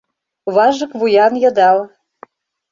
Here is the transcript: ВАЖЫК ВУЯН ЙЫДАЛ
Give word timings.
ВАЖЫК 0.55 0.91
ВУЯН 0.99 1.33
ЙЫДАЛ 1.43 1.77